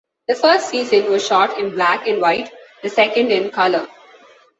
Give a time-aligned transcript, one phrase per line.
[0.27, 2.51] The first season was shot in black and white,
[2.81, 3.87] the second in color.